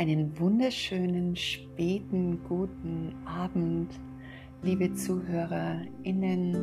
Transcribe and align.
Einen 0.00 0.38
wunderschönen 0.40 1.36
späten 1.36 2.42
guten 2.48 3.14
Abend, 3.26 3.92
liebe 4.62 4.94
ZuhörerInnen. 4.94 6.56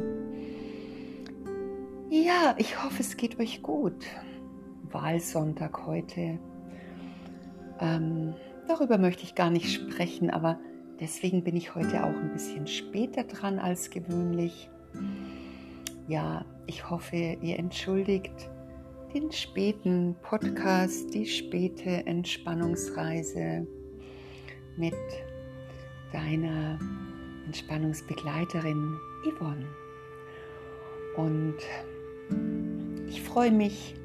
Ja, 2.09 2.55
ich 2.57 2.83
hoffe, 2.83 3.01
es 3.01 3.15
geht 3.15 3.39
euch 3.39 3.61
gut. 3.61 4.07
Wahlsonntag 4.91 5.85
heute. 5.85 6.39
Ähm, 7.79 8.33
darüber 8.67 8.97
möchte 8.97 9.21
ich 9.21 9.35
gar 9.35 9.51
nicht 9.51 9.71
sprechen, 9.71 10.31
aber 10.31 10.59
deswegen 10.99 11.43
bin 11.43 11.55
ich 11.55 11.75
heute 11.75 12.05
auch 12.05 12.17
ein 12.17 12.33
bisschen 12.33 12.65
später 12.65 13.23
dran 13.23 13.59
als 13.59 13.91
gewöhnlich. 13.91 14.67
Ja, 16.07 16.43
ich 16.65 16.89
hoffe, 16.89 17.37
ihr 17.39 17.59
entschuldigt 17.59 18.49
den 19.13 19.31
späten 19.31 20.15
Podcast, 20.21 21.13
die 21.13 21.25
späte 21.25 22.05
Entspannungsreise 22.05 23.65
mit 24.75 24.93
deiner 26.11 26.77
Entspannungsbegleiterin 27.45 28.97
Yvonne. 29.25 29.65
Und 31.15 31.55
ich 33.07 33.21
freue 33.21 33.51
mich, 33.51 33.95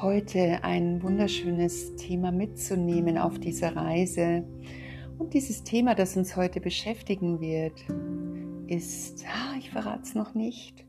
heute 0.00 0.62
ein 0.62 1.02
wunderschönes 1.02 1.96
Thema 1.96 2.30
mitzunehmen 2.32 3.18
auf 3.18 3.38
dieser 3.38 3.74
Reise. 3.74 4.44
Und 5.18 5.34
dieses 5.34 5.64
Thema, 5.64 5.94
das 5.94 6.16
uns 6.16 6.36
heute 6.36 6.60
beschäftigen 6.60 7.40
wird, 7.40 7.84
ist, 8.68 9.24
ah, 9.26 9.56
ich 9.58 9.70
verrate 9.70 10.02
es 10.02 10.14
noch 10.14 10.34
nicht, 10.34 10.84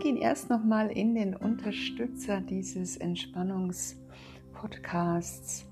gehen 0.00 0.16
erst 0.16 0.50
nochmal 0.50 0.90
in 0.90 1.14
den 1.14 1.36
Unterstützer 1.36 2.40
dieses 2.40 2.96
Entspannungspodcasts. 2.96 5.66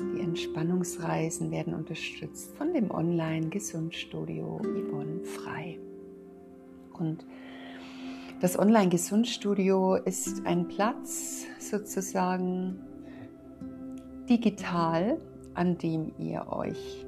Die 0.00 0.20
Entspannungsreisen 0.20 1.50
werden 1.50 1.74
unterstützt 1.74 2.56
von 2.56 2.72
dem 2.72 2.90
Online-Gesundstudio 2.90 4.62
Yvonne 4.62 5.22
Frei. 5.24 5.78
Und 6.92 7.26
das 8.40 8.58
Online-Gesundstudio 8.58 9.96
ist 9.96 10.46
ein 10.46 10.66
Platz 10.68 11.44
sozusagen 11.58 12.80
digital, 14.30 15.20
an 15.54 15.76
dem 15.76 16.12
ihr 16.18 16.46
euch 16.50 17.04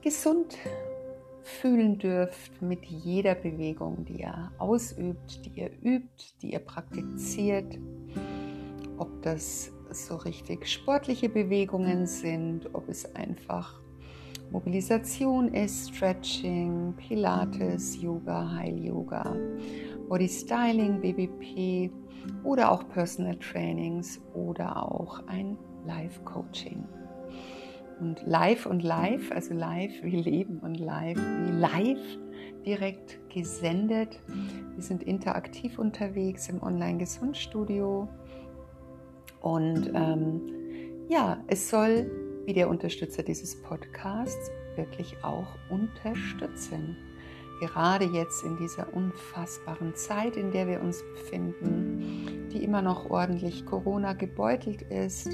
gesund 0.00 0.56
fühlen 1.48 1.98
dürft 1.98 2.60
mit 2.60 2.84
jeder 2.84 3.34
Bewegung, 3.34 4.04
die 4.04 4.20
ihr 4.20 4.52
ausübt, 4.58 5.44
die 5.44 5.60
ihr 5.60 5.70
übt, 5.82 6.34
die 6.42 6.52
ihr 6.52 6.58
praktiziert. 6.58 7.78
Ob 8.98 9.22
das 9.22 9.72
so 9.90 10.16
richtig 10.16 10.68
sportliche 10.68 11.28
Bewegungen 11.28 12.06
sind, 12.06 12.68
ob 12.74 12.88
es 12.88 13.14
einfach 13.14 13.80
Mobilisation 14.50 15.52
ist, 15.54 15.94
Stretching, 15.94 16.94
Pilates, 16.96 18.00
Yoga, 18.00 18.50
Heil 18.56 18.78
Yoga, 18.84 19.34
Body 20.08 20.28
Styling, 20.28 21.00
BBP 21.00 21.90
oder 22.44 22.70
auch 22.70 22.86
Personal 22.88 23.36
Trainings 23.36 24.20
oder 24.34 24.90
auch 24.90 25.26
ein 25.26 25.56
Live 25.86 26.22
Coaching. 26.24 26.84
Und 28.00 28.24
live 28.26 28.66
und 28.66 28.82
live, 28.82 29.32
also 29.32 29.54
live 29.54 30.02
wie 30.02 30.16
Leben 30.16 30.60
und 30.60 30.78
live 30.78 31.16
wie 31.16 31.50
live 31.50 32.18
direkt 32.64 33.18
gesendet. 33.28 34.20
Wir 34.74 34.82
sind 34.82 35.02
interaktiv 35.02 35.78
unterwegs 35.78 36.48
im 36.48 36.62
Online-Gesundstudio. 36.62 38.08
Und 39.40 39.90
ähm, 39.94 40.40
ja, 41.08 41.38
es 41.48 41.68
soll, 41.68 42.10
wie 42.44 42.52
der 42.52 42.68
Unterstützer 42.68 43.22
dieses 43.22 43.60
Podcasts, 43.62 44.50
wirklich 44.76 45.16
auch 45.24 45.48
unterstützen. 45.70 46.96
Gerade 47.60 48.04
jetzt 48.04 48.44
in 48.44 48.56
dieser 48.56 48.92
unfassbaren 48.94 49.96
Zeit, 49.96 50.36
in 50.36 50.52
der 50.52 50.68
wir 50.68 50.80
uns 50.80 51.02
befinden, 51.14 52.48
die 52.52 52.62
immer 52.62 52.82
noch 52.82 53.10
ordentlich 53.10 53.66
Corona 53.66 54.12
gebeutelt 54.12 54.82
ist 54.82 55.28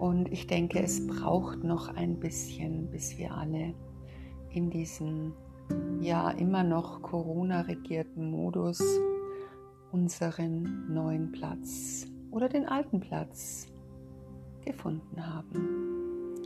und 0.00 0.32
ich 0.32 0.46
denke, 0.46 0.82
es 0.82 1.06
braucht 1.06 1.62
noch 1.62 1.94
ein 1.94 2.18
bisschen, 2.18 2.90
bis 2.90 3.18
wir 3.18 3.34
alle 3.34 3.74
in 4.48 4.70
diesem 4.70 5.34
ja 6.00 6.30
immer 6.30 6.64
noch 6.64 7.02
Corona-regierten 7.02 8.30
Modus 8.30 8.82
unseren 9.92 10.92
neuen 10.92 11.30
Platz 11.32 12.06
oder 12.30 12.48
den 12.48 12.66
alten 12.66 13.00
Platz 13.00 13.68
gefunden 14.64 15.26
haben. 15.26 16.38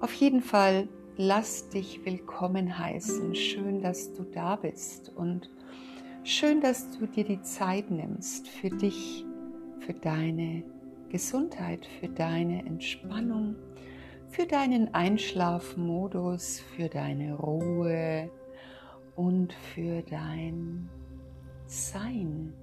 Auf 0.00 0.12
jeden 0.14 0.40
Fall 0.40 0.88
lass 1.16 1.68
dich 1.68 2.04
willkommen 2.04 2.76
heißen. 2.76 3.36
Schön, 3.36 3.82
dass 3.82 4.12
du 4.14 4.24
da 4.24 4.56
bist 4.56 5.12
und 5.14 5.48
schön, 6.24 6.60
dass 6.60 6.90
du 6.98 7.06
dir 7.06 7.24
die 7.24 7.42
Zeit 7.42 7.88
nimmst 7.88 8.48
für 8.48 8.70
dich, 8.70 9.24
für 9.78 9.94
deine 9.94 10.64
Gesundheit, 11.10 11.86
für 12.00 12.08
deine 12.08 12.64
Entspannung, 12.64 13.56
für 14.28 14.46
deinen 14.46 14.94
Einschlafmodus, 14.94 16.60
für 16.60 16.88
deine 16.88 17.34
Ruhe 17.34 18.30
und 19.16 19.52
für 19.52 20.02
dein 20.02 20.88
Sein. 21.66 22.54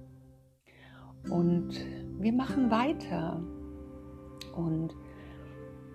Und 1.30 1.70
wir 2.18 2.32
machen 2.32 2.70
weiter. 2.70 3.40
Und 4.56 4.94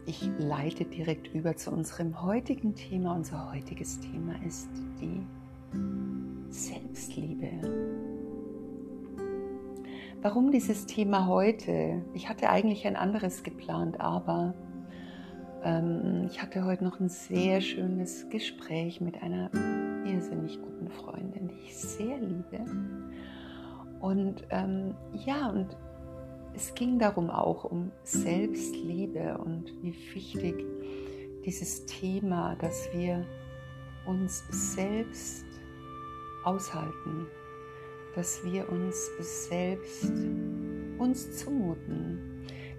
ich 0.06 0.30
leite 0.38 0.86
direkt 0.86 1.34
über 1.34 1.56
zu 1.56 1.72
unserem 1.72 2.22
heutigen 2.22 2.76
Thema. 2.76 3.16
Unser 3.16 3.52
heutiges 3.52 4.00
Thema 4.00 4.36
ist 4.46 4.70
die 5.02 5.26
Selbstliebe. 6.50 8.13
Warum 10.24 10.52
dieses 10.52 10.86
Thema 10.86 11.28
heute? 11.28 12.02
Ich 12.14 12.30
hatte 12.30 12.50
eigentlich 12.50 12.88
ein 12.88 12.96
anderes 12.96 13.44
geplant, 13.44 14.00
aber 14.00 14.54
ähm, 15.66 16.30
ich 16.32 16.42
hatte 16.42 16.64
heute 16.64 16.86
noch 16.86 16.98
ein 17.02 17.10
sehr 17.10 17.60
schönes 17.60 18.30
Gespräch 18.30 19.02
mit 19.02 19.22
einer 19.22 19.52
irrsinnig 20.06 20.62
guten 20.62 20.88
Freundin, 20.90 21.50
die 21.50 21.60
ich 21.66 21.78
sehr 21.78 22.18
liebe. 22.20 22.64
Und 24.00 24.46
ähm, 24.50 24.96
ja, 25.26 25.50
und 25.50 25.76
es 26.54 26.74
ging 26.74 27.00
darum 27.00 27.30
auch 27.30 27.66
um 27.66 27.92
Selbstliebe 28.04 29.38
und 29.40 29.74
wie 29.82 29.94
wichtig 30.14 30.66
dieses 31.46 31.86
Thema, 31.86 32.56
dass 32.62 32.88
wir 32.94 33.26
uns 34.06 34.42
selbst 34.74 35.44
aushalten, 36.46 37.28
dass 38.16 38.44
wir 38.44 38.70
uns 38.70 39.10
selbst 39.48 40.12
uns 40.98 41.38
zumuten, 41.38 42.20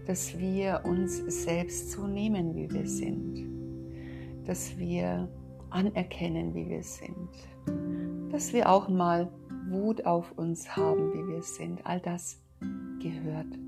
dass 0.07 0.39
wir 0.39 0.83
uns 0.85 1.19
selbst 1.45 1.91
so 1.91 2.07
nehmen, 2.07 2.55
wie 2.55 2.71
wir 2.71 2.87
sind, 2.87 3.47
dass 4.47 4.77
wir 4.79 5.29
anerkennen, 5.71 6.55
wie 6.55 6.69
wir 6.69 6.83
sind, 6.83 7.29
dass 8.31 8.53
wir 8.53 8.69
auch 8.69 8.89
mal 8.89 9.31
Wut 9.69 10.05
auf 10.07 10.33
uns 10.37 10.77
haben, 10.77 11.13
wie 11.13 11.33
wir 11.33 11.43
sind. 11.43 11.85
All 11.85 12.01
das 12.01 12.41
gehört 13.01 13.59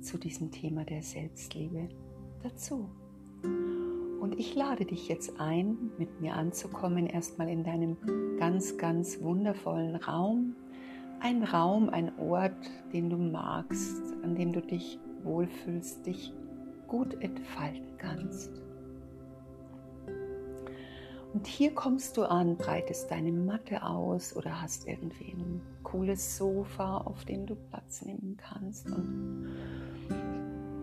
zu 0.00 0.18
diesem 0.18 0.50
Thema 0.50 0.84
der 0.84 1.02
Selbstliebe 1.02 1.88
dazu. 2.42 2.88
Und 4.20 4.38
ich 4.38 4.54
lade 4.54 4.84
dich 4.84 5.08
jetzt 5.08 5.40
ein, 5.40 5.76
mit 5.98 6.20
mir 6.20 6.34
anzukommen, 6.34 7.06
erstmal 7.06 7.48
in 7.48 7.64
deinem 7.64 7.96
ganz, 8.38 8.76
ganz 8.76 9.20
wundervollen 9.22 9.96
Raum, 9.96 10.54
ein 11.20 11.42
Raum, 11.42 11.88
ein 11.88 12.16
Ort, 12.18 12.70
den 12.92 13.10
du 13.10 13.16
magst, 13.16 14.02
an 14.22 14.34
dem 14.34 14.52
du 14.52 14.60
dich 14.60 14.98
wohlfühlst, 15.22 16.06
dich 16.06 16.32
gut 16.86 17.20
entfalten 17.22 17.96
kannst. 17.98 18.50
Und 21.32 21.46
hier 21.46 21.74
kommst 21.74 22.16
du 22.16 22.24
an, 22.24 22.56
breitest 22.56 23.10
deine 23.10 23.32
Matte 23.32 23.82
aus 23.82 24.34
oder 24.34 24.62
hast 24.62 24.86
irgendwie 24.86 25.32
ein 25.32 25.60
cooles 25.82 26.38
Sofa, 26.38 26.98
auf 26.98 27.24
dem 27.26 27.44
du 27.44 27.54
Platz 27.54 28.02
nehmen 28.02 28.38
kannst 28.38 28.86
und 28.86 29.54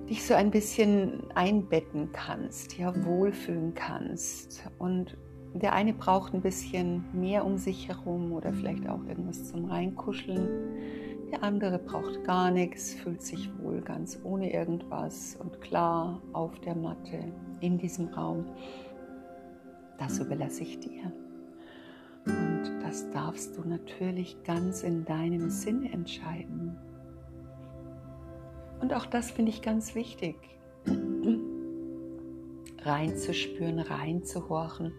dich 0.07 0.23
so 0.23 0.35
ein 0.35 0.51
bisschen 0.51 1.31
einbetten 1.33 2.11
kannst, 2.11 2.77
ja, 2.77 2.93
wohlfühlen 3.03 3.73
kannst 3.73 4.69
und 4.77 5.17
der 5.61 5.73
eine 5.73 5.93
braucht 5.93 6.33
ein 6.33 6.41
bisschen 6.41 7.05
mehr 7.13 7.45
um 7.45 7.57
sich 7.57 7.87
herum 7.87 8.31
oder 8.31 8.53
vielleicht 8.53 8.87
auch 8.89 9.03
irgendwas 9.05 9.45
zum 9.45 9.65
Reinkuscheln. 9.65 10.47
Der 11.31 11.43
andere 11.43 11.79
braucht 11.79 12.23
gar 12.23 12.51
nichts, 12.51 12.93
fühlt 12.93 13.21
sich 13.21 13.49
wohl 13.59 13.81
ganz 13.81 14.19
ohne 14.23 14.53
irgendwas 14.53 15.35
und 15.35 15.61
klar 15.61 16.21
auf 16.33 16.59
der 16.61 16.75
Matte 16.75 17.19
in 17.59 17.77
diesem 17.77 18.07
Raum. 18.09 18.45
Das 19.97 20.19
überlasse 20.19 20.63
ich 20.63 20.79
dir. 20.79 21.11
Und 22.25 22.79
das 22.81 23.09
darfst 23.11 23.57
du 23.57 23.67
natürlich 23.67 24.43
ganz 24.43 24.83
in 24.83 25.05
deinem 25.05 25.49
Sinne 25.49 25.91
entscheiden. 25.91 26.77
Und 28.81 28.93
auch 28.93 29.05
das 29.05 29.31
finde 29.31 29.51
ich 29.51 29.61
ganz 29.61 29.95
wichtig. 29.95 30.35
reinzuspüren, 32.85 33.79
reinzuhorchen. 33.79 34.93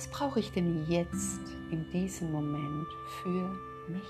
Was 0.00 0.08
brauche 0.08 0.40
ich 0.40 0.50
denn 0.50 0.86
jetzt 0.88 1.40
in 1.70 1.84
diesem 1.92 2.32
Moment 2.32 2.86
für 3.22 3.54
mich? 3.86 4.08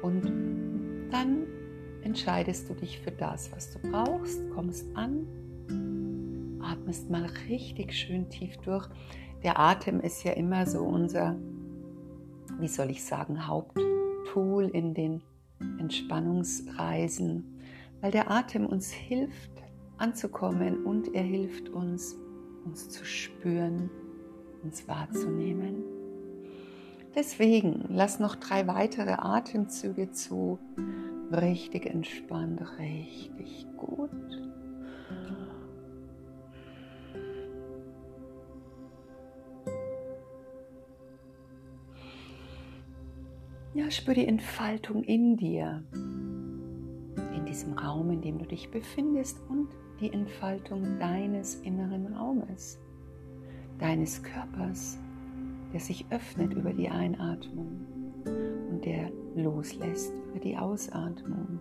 Und 0.00 1.10
dann 1.12 1.46
entscheidest 2.00 2.70
du 2.70 2.74
dich 2.74 2.98
für 3.00 3.10
das, 3.10 3.52
was 3.52 3.70
du 3.74 3.78
brauchst, 3.90 4.50
kommst 4.54 4.86
an, 4.96 5.26
atmest 6.62 7.10
mal 7.10 7.26
richtig 7.50 7.92
schön 7.92 8.30
tief 8.30 8.56
durch. 8.64 8.88
Der 9.42 9.58
Atem 9.58 10.00
ist 10.00 10.24
ja 10.24 10.32
immer 10.32 10.64
so 10.64 10.80
unser, 10.80 11.36
wie 12.60 12.68
soll 12.68 12.88
ich 12.88 13.04
sagen, 13.04 13.46
Haupttool 13.46 14.70
in 14.72 14.94
den 14.94 15.20
Entspannungsreisen, 15.78 17.60
weil 18.00 18.10
der 18.10 18.30
Atem 18.30 18.64
uns 18.64 18.90
hilft 18.90 19.50
anzukommen 19.98 20.82
und 20.86 21.14
er 21.14 21.24
hilft 21.24 21.68
uns, 21.68 22.16
uns 22.64 22.88
zu 22.88 23.04
spüren, 23.04 23.90
uns 24.62 24.86
wahrzunehmen. 24.88 25.82
Deswegen 27.14 27.86
lass 27.88 28.20
noch 28.20 28.36
drei 28.36 28.66
weitere 28.66 29.12
Atemzüge 29.12 30.10
zu. 30.12 30.58
Richtig 31.32 31.86
entspannt, 31.86 32.60
richtig 32.78 33.66
gut. 33.76 34.10
Ja, 43.72 43.90
spür 43.90 44.14
die 44.14 44.26
Entfaltung 44.26 45.04
in 45.04 45.36
dir, 45.36 45.84
in 45.92 47.44
diesem 47.46 47.74
Raum, 47.74 48.10
in 48.10 48.20
dem 48.20 48.38
du 48.38 48.44
dich 48.44 48.70
befindest 48.70 49.40
und 49.48 49.68
die 50.00 50.12
Entfaltung 50.12 50.98
deines 50.98 51.56
inneren 51.56 52.14
Raumes, 52.14 52.80
deines 53.78 54.22
Körpers, 54.22 54.98
der 55.72 55.80
sich 55.80 56.06
öffnet 56.10 56.54
über 56.54 56.72
die 56.72 56.88
Einatmung 56.88 57.86
und 58.70 58.84
der 58.84 59.10
loslässt 59.34 60.12
über 60.30 60.40
die 60.40 60.56
Ausatmung. 60.56 61.60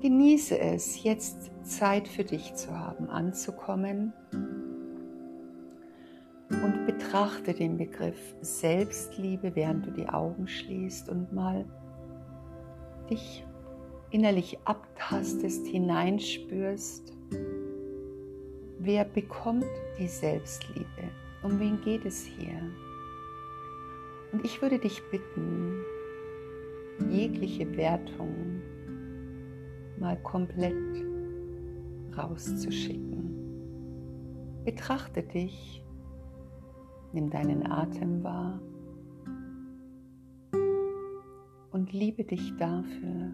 Genieße 0.00 0.58
es, 0.58 1.02
jetzt 1.02 1.50
Zeit 1.62 2.08
für 2.08 2.24
dich 2.24 2.54
zu 2.54 2.78
haben, 2.78 3.08
anzukommen 3.08 4.12
und 6.50 6.84
betrachte 6.86 7.54
den 7.54 7.78
Begriff 7.78 8.34
Selbstliebe, 8.42 9.54
während 9.54 9.86
du 9.86 9.92
die 9.92 10.08
Augen 10.08 10.46
schließt 10.46 11.08
und 11.08 11.32
mal 11.32 11.64
dich 13.08 13.46
innerlich 14.14 14.56
abtastest, 14.64 15.66
hineinspürst. 15.66 17.12
Wer 18.78 19.04
bekommt 19.04 19.66
die 19.98 20.06
Selbstliebe? 20.06 21.10
Um 21.42 21.58
wen 21.58 21.80
geht 21.80 22.04
es 22.04 22.24
hier? 22.24 22.60
Und 24.30 24.44
ich 24.44 24.62
würde 24.62 24.78
dich 24.78 25.02
bitten, 25.10 25.82
jegliche 27.10 27.76
Wertung 27.76 28.62
mal 29.98 30.16
komplett 30.22 31.04
rauszuschicken. 32.16 33.34
Betrachte 34.64 35.24
dich, 35.24 35.84
nimm 37.12 37.30
deinen 37.30 37.66
Atem 37.66 38.22
wahr 38.22 38.60
und 41.72 41.92
liebe 41.92 42.22
dich 42.22 42.56
dafür, 42.58 43.32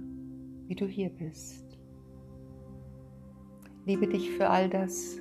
wie 0.70 0.76
du 0.76 0.86
hier 0.86 1.10
bist. 1.10 1.76
Liebe 3.86 4.06
dich 4.06 4.30
für 4.30 4.48
all 4.48 4.70
das, 4.70 5.20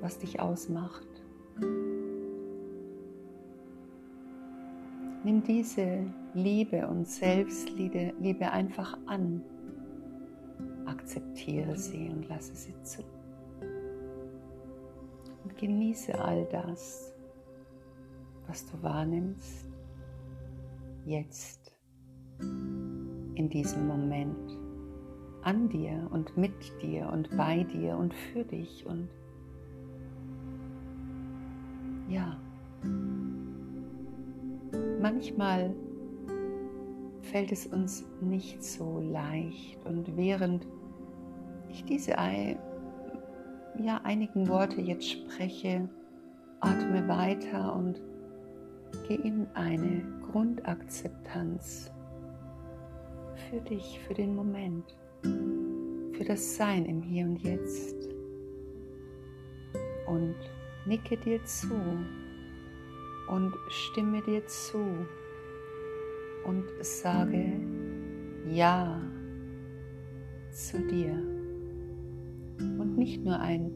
was 0.00 0.16
dich 0.16 0.38
ausmacht. 0.38 1.08
Nimm 5.24 5.42
diese 5.42 6.06
Liebe 6.34 6.86
und 6.86 7.08
Selbstliebe 7.08 8.14
Liebe 8.20 8.48
einfach 8.48 8.96
an. 9.06 9.42
Akzeptiere 10.86 11.76
sie 11.76 12.10
und 12.10 12.28
lasse 12.28 12.54
sie 12.54 12.80
zu. 12.84 13.02
Und 15.42 15.56
genieße 15.56 16.16
all 16.16 16.44
das, 16.44 17.12
was 18.46 18.70
du 18.70 18.80
wahrnimmst, 18.84 19.66
jetzt, 21.04 21.74
in 23.34 23.48
diesem 23.48 23.86
Moment, 23.86 24.58
an 25.42 25.68
dir 25.68 26.08
und 26.10 26.36
mit 26.36 26.52
dir 26.80 27.08
und 27.12 27.28
bei 27.36 27.64
dir 27.64 27.96
und 27.96 28.14
für 28.14 28.44
dich 28.44 28.86
und 28.86 29.08
ja, 32.08 32.36
manchmal 35.00 35.74
fällt 37.22 37.52
es 37.52 37.66
uns 37.66 38.04
nicht 38.20 38.62
so 38.62 39.00
leicht 39.00 39.84
und 39.84 40.16
während 40.16 40.66
ich 41.68 41.84
diese 41.84 42.12
ja, 42.12 44.00
einigen 44.04 44.48
Worte 44.48 44.80
jetzt 44.80 45.10
spreche, 45.10 45.88
atme 46.60 47.06
weiter 47.08 47.74
und 47.74 48.00
geh 49.08 49.16
in 49.16 49.46
eine 49.54 50.04
Grundakzeptanz 50.30 51.93
für 53.50 53.60
dich, 53.60 54.00
für 54.06 54.14
den 54.14 54.34
Moment, 54.34 54.84
für 55.22 56.24
das 56.24 56.56
Sein 56.56 56.86
im 56.86 57.02
Hier 57.02 57.24
und 57.24 57.42
Jetzt. 57.42 58.08
Und 60.06 60.36
nicke 60.86 61.16
dir 61.16 61.42
zu 61.44 61.74
und 63.28 63.54
stimme 63.68 64.22
dir 64.22 64.46
zu 64.46 64.84
und 66.44 66.64
sage 66.80 67.60
Ja 68.46 69.00
zu 70.50 70.78
dir. 70.86 71.14
Und 72.58 72.96
nicht 72.96 73.24
nur 73.24 73.38
ein 73.38 73.72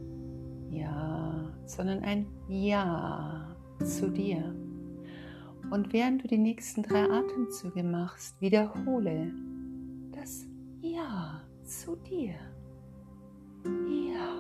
Ja, 0.71 1.53
sondern 1.65 2.01
ein 2.01 2.27
Ja 2.49 3.57
zu 3.85 4.11
dir. 4.11 4.55
Und 5.71 5.93
während 5.93 6.25
du 6.25 6.29
die 6.29 6.39
nächsten 6.39 6.83
drei 6.83 7.05
Atemzüge 7.11 7.83
machst, 7.83 8.41
wiederhole 8.41 9.33
das 10.19 10.47
Ja 10.81 11.43
zu 11.65 11.97
dir. 11.97 12.35
Ja. 13.65 14.39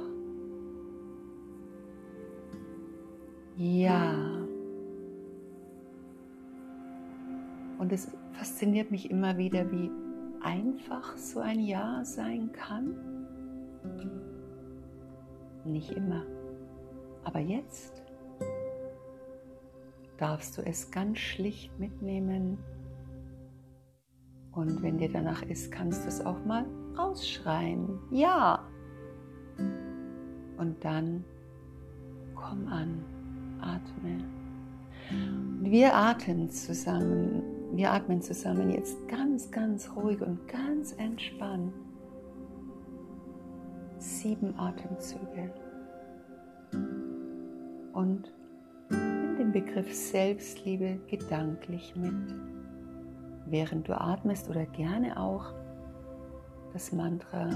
Ja. 3.56 4.14
Und 7.78 7.92
es 7.92 8.10
fasziniert 8.32 8.90
mich 8.90 9.10
immer 9.10 9.36
wieder, 9.36 9.70
wie 9.70 9.90
einfach 10.40 11.16
so 11.16 11.40
ein 11.40 11.60
Ja 11.60 12.04
sein 12.04 12.50
kann. 12.52 13.26
Nicht 15.64 15.92
immer. 15.92 16.24
Aber 17.24 17.40
jetzt 17.40 18.02
darfst 20.16 20.58
du 20.58 20.62
es 20.62 20.90
ganz 20.90 21.18
schlicht 21.18 21.78
mitnehmen. 21.78 22.58
Und 24.58 24.82
wenn 24.82 24.98
dir 24.98 25.08
danach 25.08 25.42
ist, 25.44 25.70
kannst 25.70 26.02
du 26.02 26.08
es 26.08 26.20
auch 26.26 26.44
mal 26.44 26.66
rausschreien. 26.98 27.96
Ja. 28.10 28.66
Und 30.56 30.84
dann 30.84 31.22
komm 32.34 32.66
an 32.66 33.04
atme. 33.60 34.18
Und 35.12 35.70
wir 35.70 35.94
atmen 35.94 36.50
zusammen. 36.50 37.40
Wir 37.72 37.92
atmen 37.92 38.20
zusammen 38.20 38.70
jetzt 38.70 38.96
ganz, 39.06 39.48
ganz 39.52 39.92
ruhig 39.94 40.20
und 40.22 40.48
ganz 40.48 40.92
entspannt. 40.94 41.72
Sieben 43.98 44.58
Atemzüge. 44.58 45.54
Und 47.92 48.32
nimm 48.90 49.36
den 49.36 49.52
Begriff 49.52 49.94
Selbstliebe 49.94 50.98
gedanklich 51.06 51.94
mit, 51.94 52.57
während 53.50 53.88
du 53.88 54.00
atmest 54.00 54.48
oder 54.48 54.66
gerne 54.66 55.18
auch 55.18 55.52
das 56.72 56.92
Mantra 56.92 57.50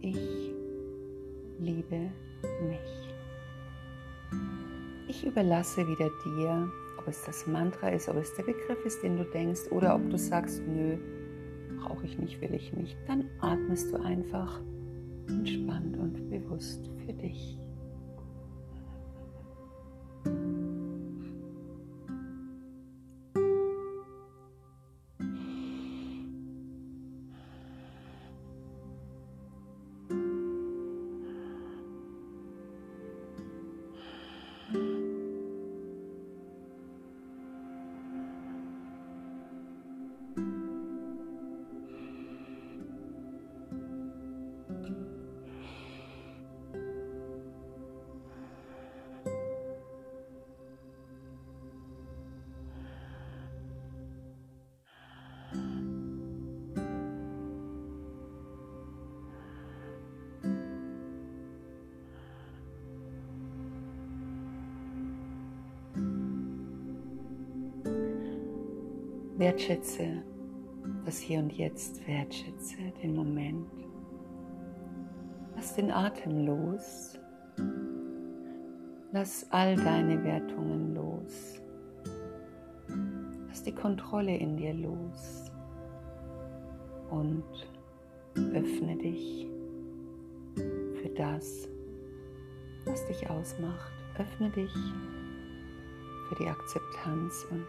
Ich 0.00 0.54
liebe 1.58 2.10
mich. 2.66 3.14
Ich 5.08 5.26
überlasse 5.26 5.86
wieder 5.86 6.08
dir, 6.24 6.70
ob 6.98 7.08
es 7.08 7.24
das 7.24 7.46
Mantra 7.46 7.88
ist, 7.88 8.08
ob 8.08 8.16
es 8.16 8.34
der 8.34 8.44
Begriff 8.44 8.84
ist, 8.86 9.02
den 9.02 9.16
du 9.16 9.24
denkst, 9.24 9.70
oder 9.70 9.94
ob 9.94 10.08
du 10.08 10.16
sagst, 10.16 10.62
nö, 10.66 10.96
brauche 11.80 12.06
ich 12.06 12.18
nicht, 12.18 12.40
will 12.40 12.54
ich 12.54 12.72
nicht. 12.72 12.96
Dann 13.06 13.24
atmest 13.40 13.92
du 13.92 14.00
einfach 14.00 14.60
entspannt 15.28 15.98
und 15.98 16.30
bewusst 16.30 16.88
für 17.04 17.12
dich. 17.12 17.59
Wertschätze 69.40 70.22
das 71.06 71.18
Hier 71.18 71.38
und 71.38 71.50
Jetzt, 71.50 72.06
wertschätze 72.06 72.76
den 73.02 73.16
Moment. 73.16 73.72
Lass 75.56 75.74
den 75.76 75.90
Atem 75.90 76.44
los. 76.44 77.18
Lass 79.12 79.46
all 79.50 79.76
deine 79.76 80.22
Wertungen 80.24 80.94
los. 80.94 81.58
Lass 83.48 83.62
die 83.62 83.74
Kontrolle 83.74 84.36
in 84.36 84.58
dir 84.58 84.74
los. 84.74 85.50
Und 87.08 87.42
öffne 88.52 88.94
dich 88.98 89.48
für 90.54 91.08
das, 91.16 91.66
was 92.84 93.06
dich 93.06 93.30
ausmacht. 93.30 93.90
Öffne 94.18 94.50
dich 94.50 94.74
für 96.28 96.34
die 96.34 96.46
Akzeptanz 96.46 97.46
und 97.50 97.64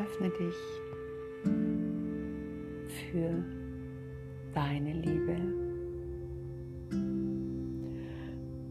öffne 0.00 0.30
dich 0.30 0.54
für 3.10 3.44
deine 4.54 4.94
Liebe. 4.94 5.36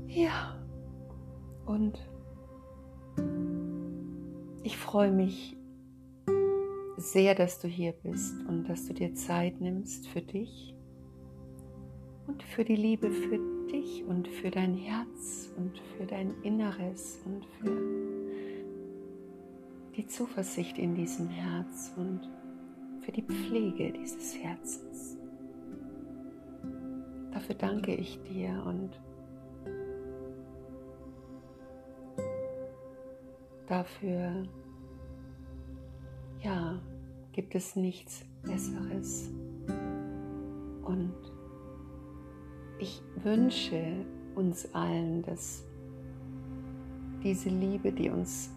Ja, 0.07 0.59
und 1.65 1.99
ich 4.63 4.77
freue 4.77 5.11
mich 5.11 5.55
sehr, 6.97 7.35
dass 7.35 7.59
du 7.59 7.67
hier 7.67 7.93
bist 7.93 8.35
und 8.47 8.67
dass 8.67 8.87
du 8.87 8.93
dir 8.93 9.13
Zeit 9.13 9.61
nimmst 9.61 10.07
für 10.07 10.21
dich 10.21 10.75
und 12.27 12.43
für 12.43 12.65
die 12.65 12.75
Liebe 12.75 13.11
für 13.11 13.39
dich 13.71 14.03
und 14.03 14.27
für 14.27 14.51
dein 14.51 14.75
Herz 14.75 15.51
und 15.57 15.79
für 15.97 16.05
dein 16.05 16.33
Inneres 16.43 17.21
und 17.25 17.45
für 17.45 18.08
die 19.99 20.07
Zuversicht 20.07 20.77
in 20.77 20.95
diesem 20.95 21.27
Herz 21.27 21.91
und 21.97 22.21
für 23.01 23.11
die 23.11 23.21
Pflege 23.21 23.91
dieses 23.91 24.33
Herzens. 24.37 25.17
Dafür 27.33 27.55
danke 27.55 27.93
ich 27.95 28.17
dir 28.23 28.63
und 28.65 28.91
dafür, 33.67 34.43
ja, 36.43 36.79
gibt 37.33 37.53
es 37.55 37.75
nichts 37.75 38.23
Besseres. 38.43 39.29
Und 40.83 41.13
ich 42.79 43.01
wünsche 43.21 44.05
uns 44.35 44.73
allen, 44.73 45.23
dass 45.23 45.65
diese 47.21 47.49
Liebe, 47.49 47.91
die 47.91 48.09
uns 48.09 48.49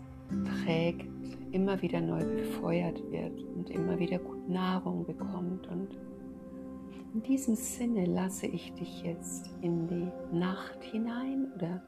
trägt, 0.64 1.11
immer 1.52 1.80
wieder 1.82 2.00
neu 2.00 2.24
befeuert 2.24 3.02
wird 3.10 3.42
und 3.54 3.70
immer 3.70 3.98
wieder 3.98 4.18
gut 4.18 4.48
Nahrung 4.48 5.04
bekommt. 5.04 5.66
Und 5.68 5.98
in 7.14 7.22
diesem 7.22 7.54
Sinne 7.54 8.06
lasse 8.06 8.46
ich 8.46 8.72
dich 8.74 9.02
jetzt 9.02 9.50
in 9.60 9.86
die 9.86 10.10
Nacht 10.36 10.82
hinein 10.82 11.52
oder 11.54 11.82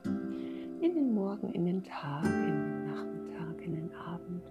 in 0.80 0.94
den 0.94 1.14
Morgen, 1.14 1.50
in 1.52 1.64
den 1.64 1.83
Tag, 1.83 2.25
in 2.25 2.47
den 2.47 2.87
Nachmittag, 2.87 3.64
in 3.64 3.75
den 3.75 3.94
Abend. 3.94 4.42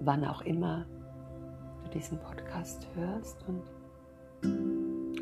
Wann 0.00 0.24
auch 0.24 0.42
immer 0.42 0.86
du 1.84 1.98
diesen 1.98 2.18
Podcast 2.18 2.86
hörst 2.94 3.44
und 3.48 3.62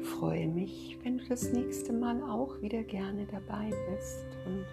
freue 0.04 0.48
mich, 0.48 0.98
wenn 1.04 1.18
du 1.18 1.24
das 1.28 1.52
nächste 1.52 1.92
Mal 1.92 2.20
auch 2.22 2.60
wieder 2.60 2.82
gerne 2.82 3.26
dabei 3.26 3.70
bist 3.90 4.26
und 4.46 4.64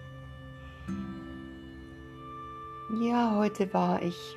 ja, 2.98 3.36
heute 3.36 3.72
war 3.72 4.02
ich 4.02 4.36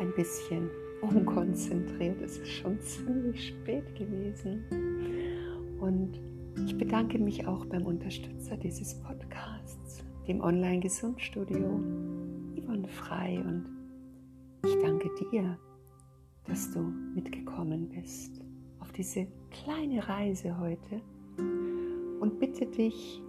ein 0.00 0.12
bisschen 0.14 0.68
unkonzentriert. 1.00 2.20
Es 2.20 2.38
ist 2.38 2.50
schon 2.50 2.80
ziemlich 2.80 3.48
spät 3.48 3.94
gewesen. 3.94 4.64
Und 5.78 6.20
ich 6.66 6.76
bedanke 6.76 7.18
mich 7.18 7.46
auch 7.46 7.64
beim 7.66 7.86
Unterstützer 7.86 8.56
dieses 8.56 8.94
Podcasts, 9.00 10.04
dem 10.26 10.40
Online-Gesundstudio, 10.40 11.80
Yvonne 12.56 12.88
Frei. 12.88 13.40
Und 13.40 13.66
ich 14.64 14.76
danke 14.80 15.08
dir, 15.30 15.56
dass 16.46 16.72
du 16.72 16.80
mitgekommen 17.14 17.88
bist 17.88 18.40
auf 18.80 18.90
diese 18.92 19.26
kleine 19.50 20.06
Reise 20.08 20.58
heute. 20.58 21.00
Und 21.38 22.38
bitte 22.38 22.66
dich, 22.66 23.22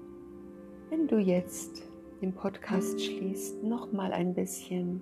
wenn 0.89 1.07
du 1.07 1.17
jetzt 1.17 1.83
den 2.23 2.33
Podcast 2.33 3.01
schließt, 3.01 3.65
noch 3.65 3.91
mal 3.91 4.13
ein 4.13 4.33
bisschen 4.33 5.01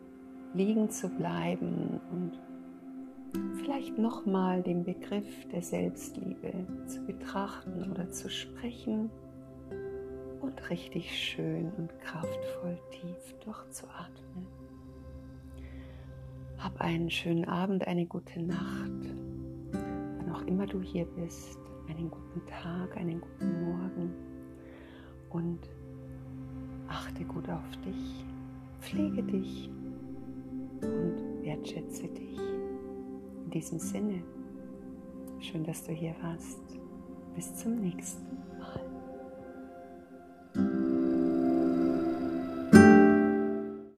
liegen 0.55 0.89
zu 0.89 1.07
bleiben 1.07 2.01
und 2.11 2.31
vielleicht 3.57 3.99
noch 3.99 4.25
mal 4.25 4.63
den 4.63 4.83
Begriff 4.83 5.47
der 5.49 5.61
Selbstliebe 5.61 6.51
zu 6.87 7.05
betrachten 7.05 7.91
oder 7.91 8.09
zu 8.09 8.27
sprechen 8.27 9.11
und 10.41 10.69
richtig 10.71 11.15
schön 11.15 11.71
und 11.77 11.91
kraftvoll 11.99 12.79
tief 12.89 13.35
durchzuatmen. 13.45 14.47
Hab 16.57 16.81
einen 16.81 17.11
schönen 17.11 17.45
Abend, 17.45 17.85
eine 17.85 18.07
gute 18.07 18.41
Nacht, 18.41 19.13
wann 19.71 20.31
auch 20.33 20.41
immer 20.47 20.65
du 20.65 20.81
hier 20.81 21.05
bist, 21.05 21.59
einen 21.87 22.09
guten 22.09 22.43
Tag, 22.47 22.97
einen 22.97 23.21
guten 23.21 23.63
Morgen 23.63 24.11
und 25.29 25.69
Achte 26.91 27.23
gut 27.23 27.47
auf 27.47 27.77
dich, 27.85 28.25
pflege 28.81 29.23
dich 29.23 29.69
und 30.81 31.41
wertschätze 31.41 32.09
dich. 32.09 32.37
In 33.45 33.49
diesem 33.49 33.79
Sinne, 33.79 34.21
schön, 35.39 35.63
dass 35.63 35.85
du 35.85 35.93
hier 35.93 36.13
warst. 36.21 36.59
Bis 37.33 37.55
zum 37.55 37.75
nächsten. 37.75 38.40